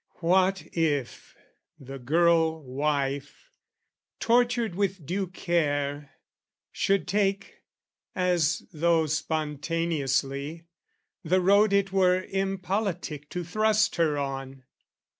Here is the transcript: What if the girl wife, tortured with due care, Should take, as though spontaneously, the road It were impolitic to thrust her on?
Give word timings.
What 0.21 0.63
if 0.75 1.35
the 1.79 1.99
girl 1.99 2.63
wife, 2.63 3.51
tortured 4.19 4.73
with 4.73 5.05
due 5.05 5.27
care, 5.27 6.13
Should 6.71 7.07
take, 7.07 7.59
as 8.15 8.63
though 8.73 9.05
spontaneously, 9.05 10.65
the 11.23 11.39
road 11.39 11.71
It 11.71 11.91
were 11.91 12.19
impolitic 12.23 13.29
to 13.29 13.43
thrust 13.43 13.97
her 13.97 14.17
on? 14.17 14.63